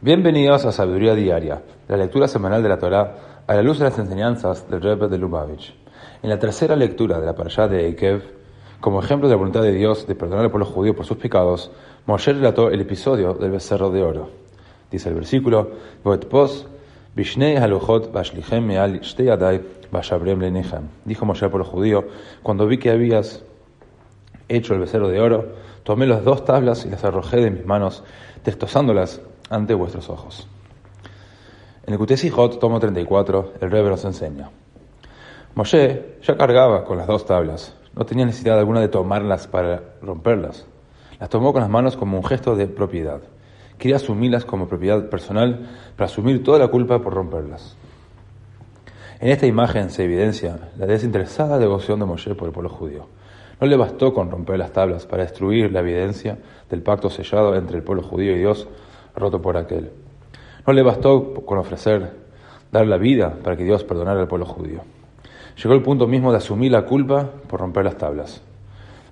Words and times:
Bienvenidos 0.00 0.64
a 0.64 0.70
Sabiduría 0.70 1.16
Diaria, 1.16 1.60
la 1.88 1.96
lectura 1.96 2.28
semanal 2.28 2.62
de 2.62 2.68
la 2.68 2.78
Torá 2.78 3.42
a 3.48 3.54
la 3.56 3.62
luz 3.62 3.80
de 3.80 3.84
las 3.86 3.98
enseñanzas 3.98 4.70
del 4.70 4.80
Rebbe 4.80 5.08
de 5.08 5.18
Lubavitch. 5.18 5.74
En 6.22 6.30
la 6.30 6.38
tercera 6.38 6.76
lectura 6.76 7.18
de 7.18 7.26
la 7.26 7.34
parashá 7.34 7.66
de 7.66 7.84
Eikev, 7.84 8.22
como 8.80 9.02
ejemplo 9.02 9.26
de 9.26 9.34
la 9.34 9.38
voluntad 9.38 9.62
de 9.62 9.72
Dios 9.72 10.06
de 10.06 10.14
perdonar 10.14 10.44
al 10.44 10.52
pueblo 10.52 10.66
judío 10.66 10.94
por 10.94 11.04
sus 11.04 11.16
pecados, 11.16 11.72
Moshe 12.06 12.32
relató 12.32 12.70
el 12.70 12.80
episodio 12.80 13.34
del 13.34 13.50
becerro 13.50 13.90
de 13.90 14.04
oro. 14.04 14.30
Dice 14.88 15.08
el 15.08 15.16
versículo, 15.16 15.72
Dijo 21.04 21.26
Moshe 21.26 21.44
al 21.44 21.50
pueblo 21.50 21.64
judío, 21.64 22.04
cuando 22.44 22.68
vi 22.68 22.78
que 22.78 22.90
habías 22.90 23.42
hecho 24.46 24.74
el 24.74 24.80
becerro 24.80 25.08
de 25.08 25.20
oro, 25.20 25.56
tomé 25.82 26.06
las 26.06 26.22
dos 26.22 26.44
tablas 26.44 26.86
y 26.86 26.88
las 26.88 27.02
arrojé 27.02 27.38
de 27.38 27.50
mis 27.50 27.66
manos, 27.66 28.04
testosándolas 28.44 29.22
ante 29.50 29.74
vuestros 29.74 30.08
ojos. 30.10 30.46
En 31.86 31.92
el 31.94 31.98
Kutesijot, 31.98 32.58
tomo 32.58 32.78
34, 32.78 33.54
el 33.60 33.70
Rebbe 33.70 33.90
nos 33.90 34.04
enseña. 34.04 34.50
Moshe 35.54 36.18
ya 36.22 36.36
cargaba 36.36 36.84
con 36.84 36.98
las 36.98 37.06
dos 37.06 37.24
tablas, 37.24 37.74
no 37.94 38.04
tenía 38.04 38.26
necesidad 38.26 38.58
alguna 38.58 38.80
de 38.80 38.88
tomarlas 38.88 39.46
para 39.46 39.82
romperlas. 40.02 40.66
Las 41.18 41.30
tomó 41.30 41.52
con 41.52 41.62
las 41.62 41.70
manos 41.70 41.96
como 41.96 42.16
un 42.16 42.24
gesto 42.24 42.54
de 42.54 42.66
propiedad. 42.66 43.20
Quería 43.76 43.96
asumirlas 43.96 44.44
como 44.44 44.68
propiedad 44.68 45.08
personal 45.08 45.68
para 45.96 46.06
asumir 46.06 46.44
toda 46.44 46.58
la 46.58 46.68
culpa 46.68 47.00
por 47.00 47.14
romperlas. 47.14 47.76
En 49.20 49.30
esta 49.30 49.46
imagen 49.46 49.90
se 49.90 50.04
evidencia 50.04 50.70
la 50.76 50.86
desinteresada 50.86 51.58
devoción 51.58 51.98
de 51.98 52.06
Moshe 52.06 52.36
por 52.36 52.46
el 52.46 52.52
pueblo 52.52 52.70
judío. 52.70 53.06
No 53.60 53.66
le 53.66 53.76
bastó 53.76 54.14
con 54.14 54.30
romper 54.30 54.58
las 54.58 54.72
tablas 54.72 55.06
para 55.06 55.24
destruir 55.24 55.72
la 55.72 55.80
evidencia 55.80 56.38
del 56.70 56.82
pacto 56.82 57.10
sellado 57.10 57.56
entre 57.56 57.78
el 57.78 57.82
pueblo 57.82 58.04
judío 58.04 58.36
y 58.36 58.38
Dios 58.38 58.68
roto 59.18 59.40
por 59.40 59.56
aquel. 59.56 59.90
No 60.66 60.72
le 60.72 60.82
bastó 60.82 61.34
con 61.46 61.58
ofrecer, 61.58 62.12
dar 62.70 62.86
la 62.86 62.98
vida 62.98 63.38
para 63.42 63.56
que 63.56 63.64
Dios 63.64 63.84
perdonara 63.84 64.20
al 64.20 64.28
pueblo 64.28 64.46
judío. 64.46 64.82
Llegó 65.62 65.74
el 65.74 65.82
punto 65.82 66.06
mismo 66.06 66.30
de 66.30 66.38
asumir 66.38 66.72
la 66.72 66.84
culpa 66.84 67.30
por 67.48 67.60
romper 67.60 67.84
las 67.84 67.96
tablas. 67.96 68.42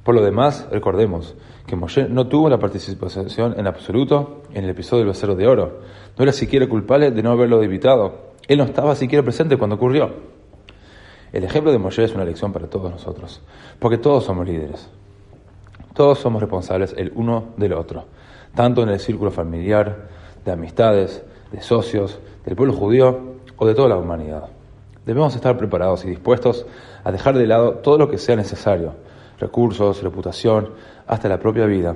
Por 0.05 0.15
lo 0.15 0.23
demás, 0.23 0.69
recordemos 0.71 1.35
que 1.67 1.75
Moshe 1.75 2.09
no 2.09 2.29
tuvo 2.29 2.49
la 2.49 2.59
participación 2.59 3.55
en 3.59 3.67
absoluto 3.67 4.43
en 4.53 4.65
el 4.65 4.71
episodio 4.71 5.01
del 5.01 5.09
becerro 5.09 5.35
de 5.35 5.49
oro. 5.49 5.81
No 6.17 6.23
era 6.23 6.33
siquiera 6.33 6.69
culpable 6.69 7.11
de 7.11 7.23
no 7.23 7.33
haberlo 7.33 7.63
evitado. 7.63 8.33
Él 8.47 8.59
no 8.59 8.65
estaba 8.65 8.95
siquiera 8.95 9.25
presente 9.25 9.57
cuando 9.57 9.77
ocurrió. 9.77 10.11
El 11.33 11.43
ejemplo 11.43 11.73
de 11.73 11.79
Moshe 11.79 12.05
es 12.05 12.15
una 12.15 12.25
lección 12.25 12.53
para 12.53 12.69
todos 12.69 12.91
nosotros, 12.91 13.41
porque 13.81 13.99
todos 13.99 14.25
somos 14.25 14.47
líderes. 14.47 14.89
Todos 15.93 16.19
somos 16.19 16.41
responsables 16.41 16.95
el 16.97 17.11
uno 17.17 17.55
del 17.57 17.73
otro 17.73 18.05
tanto 18.57 18.83
en 18.83 18.89
el 18.89 18.99
círculo 18.99 19.31
familiar, 19.31 20.09
de 20.45 20.51
amistades, 20.51 21.23
de 21.53 21.61
socios, 21.61 22.19
del 22.45 22.57
pueblo 22.57 22.73
judío 22.73 23.37
o 23.57 23.67
de 23.67 23.75
toda 23.75 23.89
la 23.91 23.97
humanidad. 23.97 24.49
Debemos 25.05 25.37
estar 25.37 25.57
preparados 25.57 26.05
y 26.05 26.09
dispuestos 26.09 26.67
a 27.05 27.13
dejar 27.13 27.39
de 27.39 27.47
lado 27.47 27.75
todo 27.75 27.99
lo 27.99 28.11
que 28.11 28.19
sea 28.19 28.35
necesario, 28.35 28.95
recursos, 29.39 30.03
reputación, 30.03 30.71
hasta 31.07 31.29
la 31.29 31.39
propia 31.39 31.67
vida, 31.67 31.95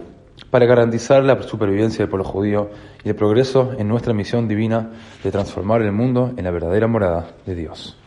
para 0.51 0.67
garantizar 0.67 1.25
la 1.25 1.43
supervivencia 1.43 1.99
del 1.99 2.09
pueblo 2.09 2.25
judío 2.25 2.71
y 3.03 3.09
el 3.09 3.17
progreso 3.17 3.73
en 3.77 3.89
nuestra 3.89 4.15
misión 4.15 4.47
divina 4.47 4.91
de 5.25 5.31
transformar 5.33 5.83
el 5.83 5.93
mundo 5.93 6.33
en 6.37 6.45
la 6.45 6.51
verdadera 6.51 6.87
morada 6.87 7.27
de 7.47 7.55
Dios. 7.55 8.00